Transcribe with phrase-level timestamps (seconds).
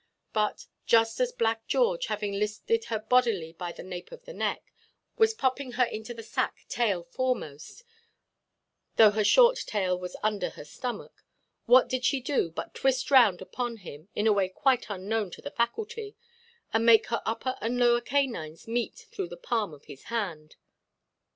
[0.33, 4.73] But, just as Black George, having lifted her boldly by the nape of the neck,
[5.15, 7.83] was popping her into the sack tail foremost,
[8.95, 11.23] though her short tail was under her stomach,
[11.67, 15.41] what did she do but twist round upon him, in a way quite unknown to
[15.43, 16.15] the faculty,
[16.73, 20.55] and make her upper and lower canines meet through the palm of his hand?